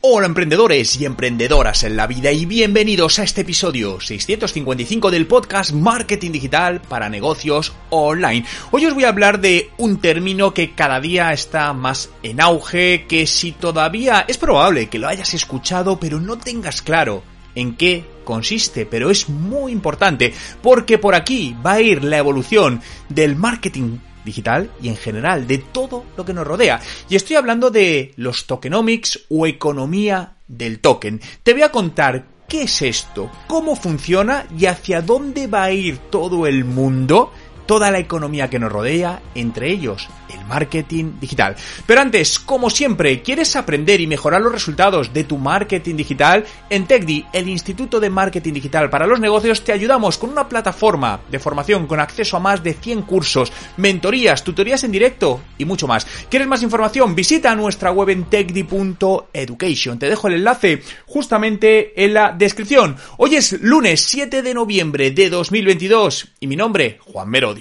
[0.00, 5.72] Hola emprendedores y emprendedoras en la vida y bienvenidos a este episodio 655 del podcast
[5.72, 8.46] Marketing Digital para negocios online.
[8.70, 13.06] Hoy os voy a hablar de un término que cada día está más en auge,
[13.08, 17.24] que si todavía es probable que lo hayas escuchado pero no tengas claro
[17.56, 22.80] en qué consiste, pero es muy importante porque por aquí va a ir la evolución
[23.08, 26.80] del marketing digital y en general de todo lo que nos rodea.
[27.08, 31.20] Y estoy hablando de los tokenomics o economía del token.
[31.42, 35.98] Te voy a contar qué es esto, cómo funciona y hacia dónde va a ir
[36.10, 37.32] todo el mundo
[37.68, 41.54] toda la economía que nos rodea, entre ellos el marketing digital.
[41.86, 46.46] Pero antes, como siempre, ¿quieres aprender y mejorar los resultados de tu marketing digital?
[46.70, 51.20] En TechDi, el Instituto de Marketing Digital para los Negocios, te ayudamos con una plataforma
[51.30, 55.86] de formación con acceso a más de 100 cursos, mentorías, tutorías en directo y mucho
[55.86, 56.06] más.
[56.30, 57.14] ¿Quieres más información?
[57.14, 59.98] Visita nuestra web en techdi.education.
[59.98, 62.96] Te dejo el enlace justamente en la descripción.
[63.18, 67.57] Hoy es lunes 7 de noviembre de 2022 y mi nombre, Juan Merodio.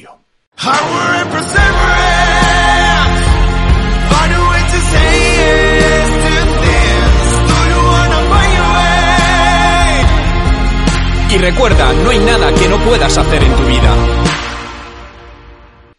[11.30, 13.96] Y recuerda, no hay nada que no puedas hacer en tu vida.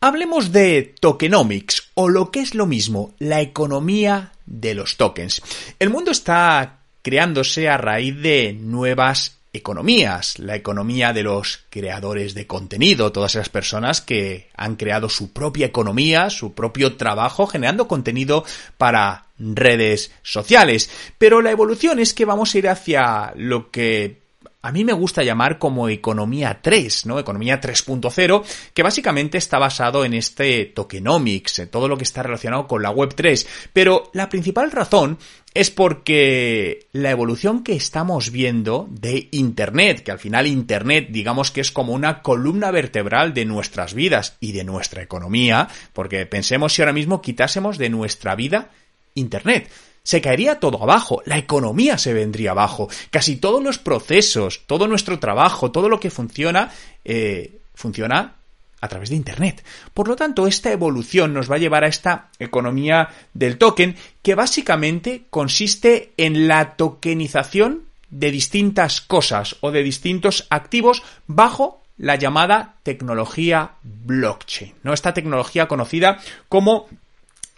[0.01, 5.43] Hablemos de tokenomics, o lo que es lo mismo, la economía de los tokens.
[5.79, 12.47] El mundo está creándose a raíz de nuevas economías, la economía de los creadores de
[12.47, 18.45] contenido, todas esas personas que han creado su propia economía, su propio trabajo generando contenido
[18.79, 20.91] para redes sociales.
[21.19, 24.28] Pero la evolución es que vamos a ir hacia lo que
[24.61, 27.19] a mí me gusta llamar como economía 3, ¿no?
[27.19, 32.67] Economía 3.0, que básicamente está basado en este tokenomics, en todo lo que está relacionado
[32.67, 33.47] con la web 3.
[33.73, 35.19] Pero la principal razón
[35.55, 41.61] es porque la evolución que estamos viendo de Internet, que al final Internet digamos que
[41.61, 46.83] es como una columna vertebral de nuestras vidas y de nuestra economía, porque pensemos si
[46.83, 48.71] ahora mismo quitásemos de nuestra vida
[49.15, 49.71] Internet
[50.09, 55.19] se caería todo abajo, la economía se vendría abajo, casi todos los procesos, todo nuestro
[55.19, 56.71] trabajo, todo lo que funciona,
[57.05, 58.37] eh, funciona
[58.81, 59.63] a través de Internet.
[59.93, 64.35] Por lo tanto, esta evolución nos va a llevar a esta economía del token que
[64.35, 72.77] básicamente consiste en la tokenización de distintas cosas o de distintos activos bajo la llamada
[72.83, 74.95] tecnología blockchain, ¿no?
[74.95, 76.89] Esta tecnología conocida como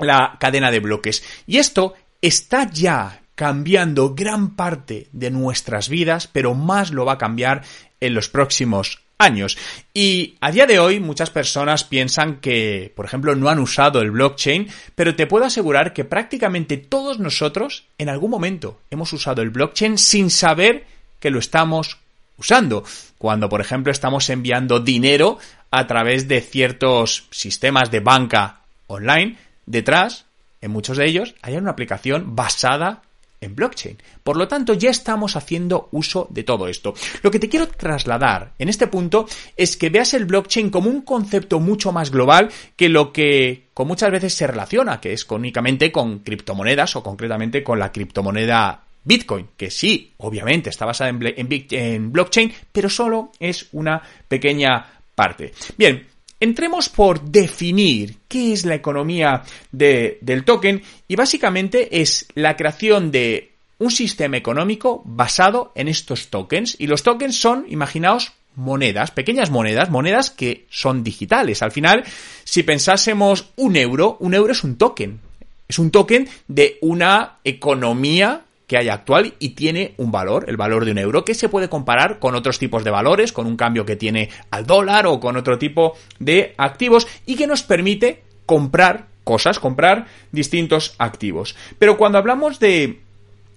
[0.00, 1.22] la cadena de bloques.
[1.46, 7.18] Y esto está ya cambiando gran parte de nuestras vidas, pero más lo va a
[7.18, 7.62] cambiar
[8.00, 9.56] en los próximos años.
[9.94, 14.10] Y a día de hoy muchas personas piensan que, por ejemplo, no han usado el
[14.10, 19.50] blockchain, pero te puedo asegurar que prácticamente todos nosotros en algún momento hemos usado el
[19.50, 20.84] blockchain sin saber
[21.18, 21.98] que lo estamos
[22.36, 22.84] usando.
[23.18, 25.38] Cuando, por ejemplo, estamos enviando dinero
[25.70, 30.26] a través de ciertos sistemas de banca online, detrás
[30.60, 33.02] en muchos de ellos hay una aplicación basada
[33.40, 33.96] en blockchain.
[34.22, 36.94] Por lo tanto, ya estamos haciendo uso de todo esto.
[37.22, 39.26] Lo que te quiero trasladar en este punto
[39.56, 43.88] es que veas el blockchain como un concepto mucho más global que lo que con
[43.88, 49.48] muchas veces se relaciona, que es únicamente con criptomonedas o concretamente con la criptomoneda Bitcoin,
[49.56, 55.52] que sí, obviamente está basada en, en blockchain, pero solo es una pequeña parte.
[55.78, 56.06] Bien,
[56.40, 63.52] Entremos por definir qué es la economía del token y básicamente es la creación de
[63.78, 69.90] un sistema económico basado en estos tokens y los tokens son, imaginaos, monedas, pequeñas monedas,
[69.90, 71.62] monedas que son digitales.
[71.62, 72.04] Al final,
[72.44, 75.20] si pensásemos un euro, un euro es un token.
[75.68, 80.84] Es un token de una economía que hay actual y tiene un valor, el valor
[80.84, 83.84] de un euro, que se puede comparar con otros tipos de valores, con un cambio
[83.84, 89.08] que tiene al dólar o con otro tipo de activos y que nos permite comprar
[89.24, 91.56] cosas, comprar distintos activos.
[91.80, 93.00] Pero cuando hablamos de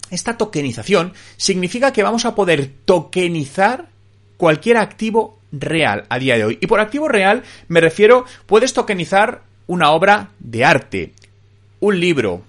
[0.10, 3.89] esta tokenización, significa que vamos a poder tokenizar
[4.38, 6.57] cualquier activo real a día de hoy.
[6.59, 11.13] Y por activo real me refiero, puedes tokenizar una obra de arte,
[11.81, 12.42] un libro,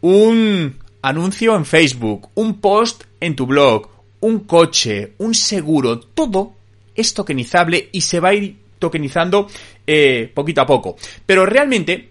[0.00, 3.88] un anuncio en Facebook, un post en tu blog,
[4.20, 6.54] un coche, un seguro, todo
[6.96, 9.48] es tokenizable y se va a ir tokenizando
[9.86, 10.96] eh, poquito a poco.
[11.24, 12.10] Pero realmente,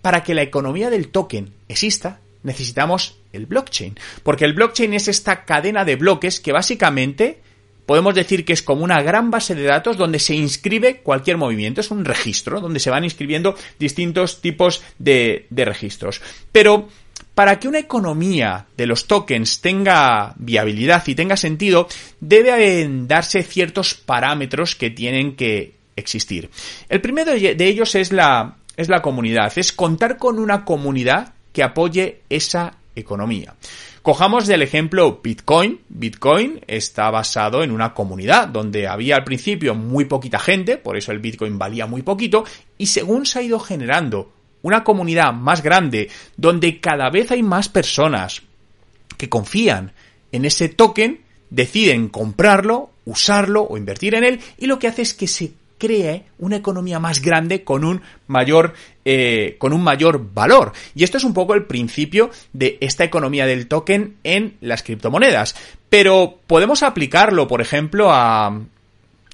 [0.00, 3.98] para que la economía del token exista, necesitamos el blockchain.
[4.22, 7.40] Porque el blockchain es esta cadena de bloques que básicamente
[7.84, 11.82] podemos decir que es como una gran base de datos donde se inscribe cualquier movimiento.
[11.82, 16.22] Es un registro donde se van inscribiendo distintos tipos de, de registros.
[16.50, 16.88] Pero
[17.34, 21.88] para que una economía de los tokens tenga viabilidad y tenga sentido,
[22.20, 26.50] deben darse ciertos parámetros que tienen que existir.
[26.88, 31.62] El primero de ellos es la, es la comunidad, es contar con una comunidad que
[31.62, 33.54] apoye esa economía.
[34.02, 35.80] Cojamos del ejemplo Bitcoin.
[35.88, 41.12] Bitcoin está basado en una comunidad donde había al principio muy poquita gente, por eso
[41.12, 42.44] el Bitcoin valía muy poquito,
[42.76, 44.32] y según se ha ido generando
[44.62, 48.42] una comunidad más grande, donde cada vez hay más personas
[49.16, 49.92] que confían
[50.32, 51.20] en ese token,
[51.50, 56.26] deciden comprarlo, usarlo o invertir en él, y lo que hace es que se cree
[56.38, 58.72] una economía más grande con un mayor
[59.04, 60.72] eh, con un mayor valor.
[60.94, 65.56] Y esto es un poco el principio de esta economía del token en las criptomonedas.
[65.88, 68.60] Pero podemos aplicarlo por ejemplo a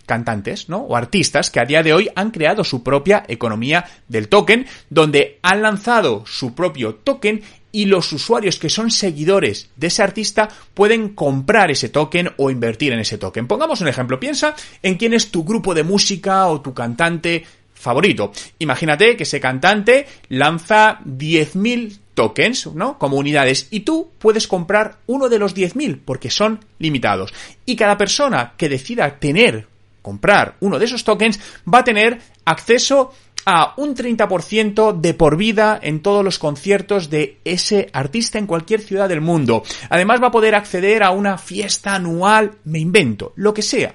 [0.08, 0.78] cantantes, ¿no?
[0.78, 5.38] O artistas que a día de hoy han creado su propia economía del token, donde
[5.42, 11.10] han lanzado su propio token y los usuarios que son seguidores de ese artista pueden
[11.10, 13.46] comprar ese token o invertir en ese token.
[13.46, 17.44] Pongamos un ejemplo, piensa en quién es tu grupo de música o tu cantante
[17.74, 18.32] favorito.
[18.58, 22.98] Imagínate que ese cantante lanza 10.000 tokens, ¿no?
[22.98, 27.32] Como unidades y tú puedes comprar uno de los 10.000 porque son limitados.
[27.64, 29.68] Y cada persona que decida tener
[30.08, 31.38] comprar uno de esos tokens
[31.70, 33.12] va a tener acceso
[33.44, 38.80] a un 30% de por vida en todos los conciertos de ese artista en cualquier
[38.80, 39.62] ciudad del mundo.
[39.90, 43.94] Además va a poder acceder a una fiesta anual, me invento, lo que sea.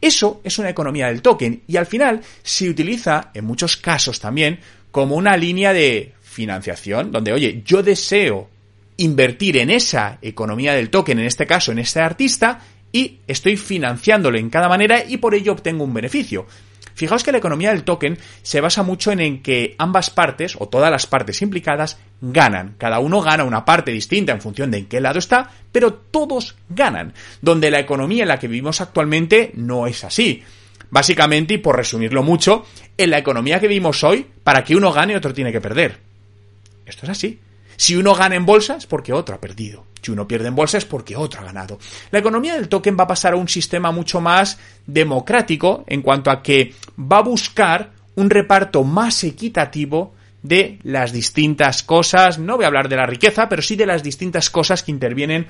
[0.00, 4.60] Eso es una economía del token y al final se utiliza en muchos casos también
[4.90, 8.48] como una línea de financiación donde, oye, yo deseo
[8.96, 12.60] invertir en esa economía del token, en este caso en este artista,
[12.94, 16.46] y estoy financiándolo en cada manera y por ello obtengo un beneficio.
[16.94, 20.92] Fijaos que la economía del token se basa mucho en, que ambas partes, o todas
[20.92, 22.76] las partes implicadas, ganan.
[22.78, 26.54] Cada uno gana una parte distinta en función de en qué lado está, pero todos
[26.68, 27.14] ganan.
[27.42, 30.44] Donde la economía en la que vivimos actualmente no es así.
[30.88, 32.64] Básicamente, y por resumirlo mucho,
[32.96, 35.98] en la economía que vivimos hoy, para que uno gane, otro tiene que perder.
[36.86, 37.40] Esto es así.
[37.74, 39.84] Si uno gana en bolsa es porque otro ha perdido.
[40.04, 41.78] Si uno pierde en bolsa es porque otro ha ganado.
[42.10, 46.30] La economía del token va a pasar a un sistema mucho más democrático en cuanto
[46.30, 50.12] a que va a buscar un reparto más equitativo
[50.42, 54.02] de las distintas cosas, no voy a hablar de la riqueza, pero sí de las
[54.02, 55.46] distintas cosas que intervienen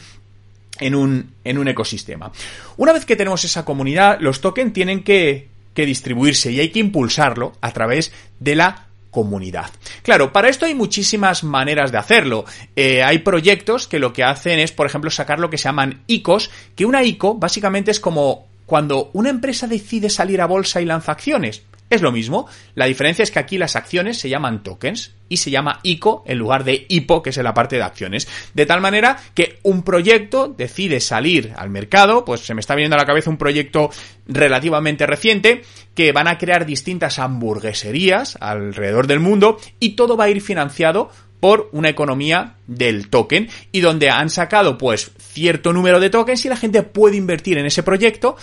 [0.79, 2.31] en un, en un ecosistema.
[2.77, 6.79] Una vez que tenemos esa comunidad, los tokens tienen que, que distribuirse y hay que
[6.79, 9.71] impulsarlo a través de la comunidad.
[10.03, 12.45] Claro, para esto hay muchísimas maneras de hacerlo.
[12.75, 16.03] Eh, hay proyectos que lo que hacen es, por ejemplo, sacar lo que se llaman
[16.09, 20.85] ICOs, que una ICO básicamente es como cuando una empresa decide salir a bolsa y
[20.85, 21.63] lanza acciones.
[21.91, 25.51] Es lo mismo, la diferencia es que aquí las acciones se llaman tokens y se
[25.51, 28.27] llama ICO en lugar de IPO, que es en la parte de acciones.
[28.53, 32.95] De tal manera que un proyecto decide salir al mercado, pues se me está viendo
[32.95, 33.91] a la cabeza un proyecto
[34.29, 35.63] relativamente reciente,
[35.95, 41.11] que van a crear distintas hamburgueserías alrededor del mundo y todo va a ir financiado
[41.41, 46.49] por una economía del token y donde han sacado pues cierto número de tokens y
[46.49, 48.37] la gente puede invertir en ese proyecto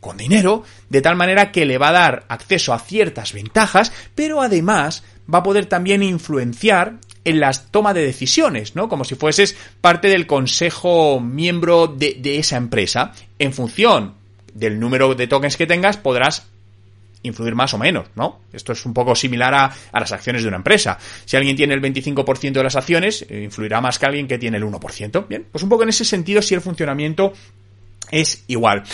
[0.00, 4.40] con dinero, de tal manera que le va a dar acceso a ciertas ventajas, pero
[4.40, 8.88] además va a poder también influenciar en la toma de decisiones, ¿no?
[8.88, 13.12] Como si fueses parte del consejo miembro de, de, esa empresa.
[13.38, 14.14] En función
[14.54, 16.46] del número de tokens que tengas, podrás
[17.22, 18.40] influir más o menos, ¿no?
[18.52, 20.98] Esto es un poco similar a, a las acciones de una empresa.
[21.24, 24.56] Si alguien tiene el 25% de las acciones, eh, influirá más que alguien que tiene
[24.56, 25.28] el 1%.
[25.28, 27.32] Bien, pues un poco en ese sentido, si el funcionamiento
[28.12, 28.84] es igual.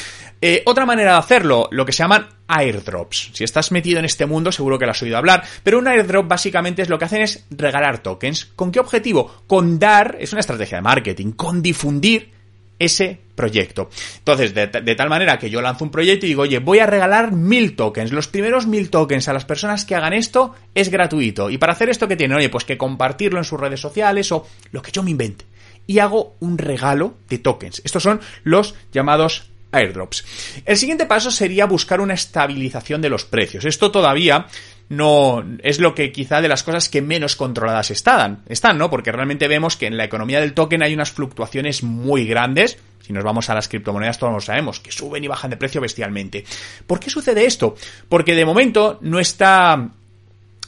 [0.40, 3.32] Eh, otra manera de hacerlo, lo que se llaman airdrops.
[3.34, 6.26] Si estás metido en este mundo, seguro que lo has oído hablar, pero un airdrop
[6.26, 8.46] básicamente es lo que hacen es regalar tokens.
[8.56, 9.42] ¿Con qué objetivo?
[9.46, 12.30] Con dar, es una estrategia de marketing, con difundir
[12.78, 13.90] ese proyecto.
[14.18, 17.32] Entonces, de, tal manera que yo lanzo un proyecto y digo, oye, voy a regalar
[17.32, 18.12] mil tokens.
[18.12, 21.50] Los primeros mil tokens a las personas que hagan esto es gratuito.
[21.50, 22.36] Y para hacer esto, ¿qué tienen?
[22.36, 25.44] Oye, pues que compartirlo en sus redes sociales o lo que yo me invente
[25.88, 27.82] y hago un regalo de tokens.
[27.84, 30.24] Estos son los llamados airdrops.
[30.64, 33.64] El siguiente paso sería buscar una estabilización de los precios.
[33.64, 34.46] Esto todavía
[34.90, 38.90] no es lo que quizá de las cosas que menos controladas están, están, ¿no?
[38.90, 42.78] Porque realmente vemos que en la economía del token hay unas fluctuaciones muy grandes.
[43.00, 45.80] Si nos vamos a las criptomonedas, todos lo sabemos, que suben y bajan de precio
[45.80, 46.44] bestialmente.
[46.86, 47.74] ¿Por qué sucede esto?
[48.10, 49.88] Porque de momento no está,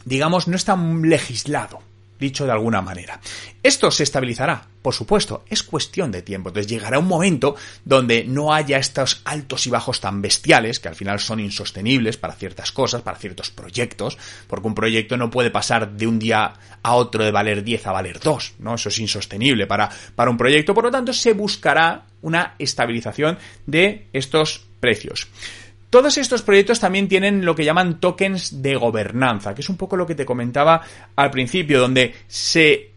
[0.06, 1.89] digamos, no está legislado
[2.20, 3.20] dicho de alguna manera.
[3.62, 6.50] Esto se estabilizará, por supuesto, es cuestión de tiempo.
[6.50, 10.94] Entonces llegará un momento donde no haya estos altos y bajos tan bestiales, que al
[10.94, 15.90] final son insostenibles para ciertas cosas, para ciertos proyectos, porque un proyecto no puede pasar
[15.92, 18.74] de un día a otro de valer 10 a valer 2, ¿no?
[18.74, 24.08] Eso es insostenible para, para un proyecto, por lo tanto se buscará una estabilización de
[24.12, 25.28] estos precios.
[25.90, 29.96] Todos estos proyectos también tienen lo que llaman tokens de gobernanza, que es un poco
[29.96, 30.82] lo que te comentaba
[31.16, 32.92] al principio, donde se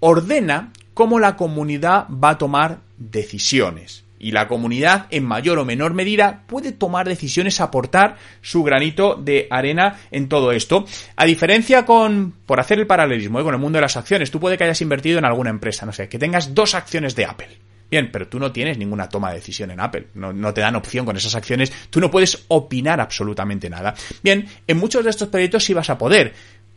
[0.00, 4.02] ordena cómo la comunidad va a tomar decisiones.
[4.18, 9.46] Y la comunidad, en mayor o menor medida, puede tomar decisiones, aportar su granito de
[9.48, 10.84] arena en todo esto.
[11.14, 13.44] A diferencia con, por hacer el paralelismo ¿eh?
[13.44, 15.92] con el mundo de las acciones, tú puede que hayas invertido en alguna empresa, no
[15.92, 19.34] sé, que tengas dos acciones de Apple Bien, pero tú no tienes ninguna toma de
[19.34, 23.68] decisión en Apple, no, te dan opción con esas acciones, tú no puedes opinar absolutamente
[23.68, 23.94] nada.
[24.22, 26.32] Bien, en muchos de estos proyectos sí vas a poder.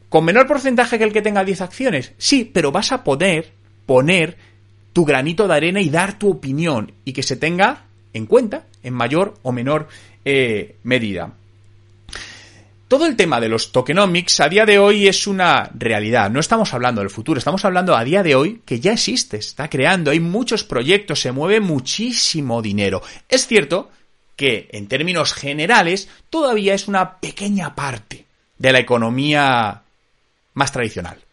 [0.10, 2.12] ¿Con menor porcentaje que el que tenga 10 acciones?
[2.17, 3.53] Sí, pero vas a poder
[3.86, 4.36] poner
[4.91, 8.93] tu granito de arena y dar tu opinión y que se tenga en cuenta en
[8.93, 9.88] mayor o menor
[10.25, 11.31] eh, medida.
[12.88, 16.30] Todo el tema de los tokenomics a día de hoy es una realidad.
[16.30, 19.72] No estamos hablando del futuro, estamos hablando a día de hoy que ya existe, está
[19.72, 23.01] creando, hay muchos proyectos, se mueve muchísimo dinero.
[23.27, 23.89] Es cierto
[24.36, 28.25] que en términos generales todavía es una pequeña parte
[28.60, 29.82] de la economía
[30.54, 31.25] más tradicional.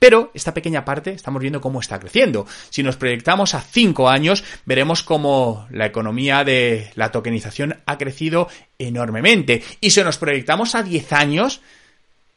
[0.00, 2.46] Pero esta pequeña parte estamos viendo cómo está creciendo.
[2.70, 8.48] Si nos proyectamos a cinco años, veremos cómo la economía de la tokenización ha crecido
[8.78, 9.62] enormemente.
[9.82, 11.60] Y si nos proyectamos a 10 años,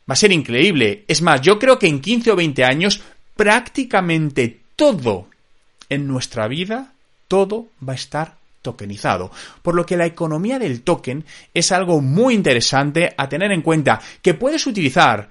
[0.10, 1.06] va a ser increíble.
[1.08, 3.02] Es más, yo creo que en 15 o 20 años
[3.38, 5.28] prácticamente todo
[5.88, 6.92] en nuestra vida,
[7.30, 9.32] todo va a estar tokenizado.
[9.62, 14.02] Por lo que la economía del token es algo muy interesante a tener en cuenta
[14.22, 15.30] que puedes utilizar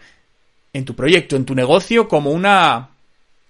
[0.73, 2.91] en tu proyecto, en tu negocio, como una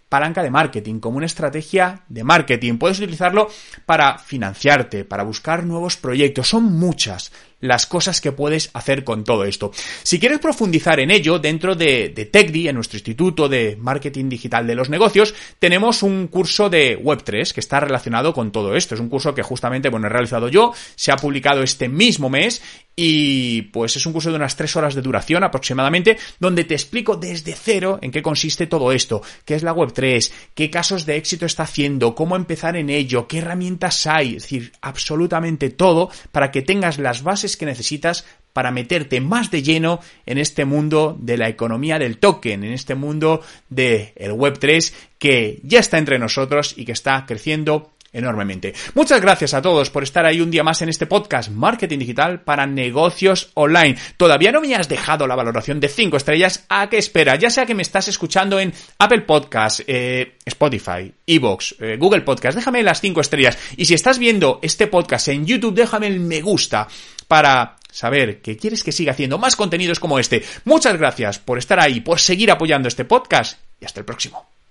[0.09, 2.76] palanca de marketing, como una estrategia de marketing.
[2.76, 3.49] Puedes utilizarlo
[3.87, 6.49] para financiarte, para buscar nuevos proyectos.
[6.49, 9.73] Son muchas las cosas que puedes hacer con todo esto.
[10.02, 14.66] Si quieres profundizar en ello, dentro de, de TechDi, en nuestro Instituto de Marketing Digital
[14.66, 18.95] de los Negocios, tenemos un curso de Web3 que está relacionado con todo esto.
[18.95, 22.61] Es un curso que justamente, bueno, he realizado yo, se ha publicado este mismo mes
[22.95, 27.16] y pues es un curso de unas tres horas de duración aproximadamente, donde te explico
[27.16, 31.47] desde cero en qué consiste todo esto, qué es la Web3, qué casos de éxito
[31.47, 36.62] está haciendo, cómo empezar en ello, qué herramientas hay, es decir, absolutamente todo para que
[36.62, 41.49] tengas las bases que necesitas para meterte más de lleno en este mundo de la
[41.49, 46.85] economía del token, en este mundo del el Web3 que ya está entre nosotros y
[46.85, 48.75] que está creciendo enormemente.
[48.95, 52.40] Muchas gracias a todos por estar ahí un día más en este podcast Marketing Digital
[52.42, 53.97] para negocios online.
[54.16, 56.64] Todavía no me has dejado la valoración de 5 estrellas.
[56.69, 57.37] ¿A qué espera?
[57.37, 62.57] Ya sea que me estás escuchando en Apple Podcast, eh, Spotify, Evox, eh, Google Podcast,
[62.57, 63.59] déjame las 5 estrellas.
[63.76, 66.88] Y si estás viendo este podcast en YouTube, déjame el me gusta
[67.28, 70.42] para saber que quieres que siga haciendo más contenidos como este.
[70.64, 74.51] Muchas gracias por estar ahí, por seguir apoyando este podcast y hasta el próximo.